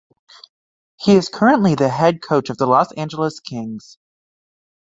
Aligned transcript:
He 0.99 1.11
is 1.15 1.29
currently 1.29 1.75
the 1.75 1.87
head 1.87 2.23
coach 2.23 2.49
of 2.49 2.57
the 2.57 2.65
Los 2.65 2.91
Angeles 2.93 3.39
Kings. 3.39 3.99